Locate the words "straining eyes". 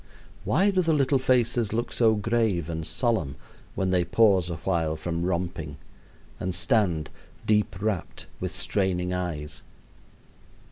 8.51-9.61